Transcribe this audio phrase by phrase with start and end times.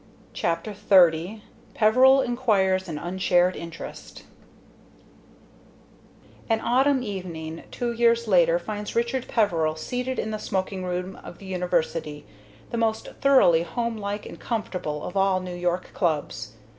[0.33, 1.41] CHAPTER XXX
[1.75, 4.23] PEVERIL ACQUIRES AN UNSHARED INTEREST
[6.49, 11.37] An autumn evening two years later finds Richard Peveril seated in the smoking room of
[11.37, 12.25] the University,
[12.71, 16.53] the most thoroughly home like and comfortable of all New York clubs.